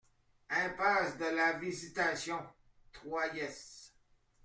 Impasse 0.49 1.19
de 1.19 1.25
la 1.31 1.59
Visitation, 1.59 2.39
Troyes 2.91 3.91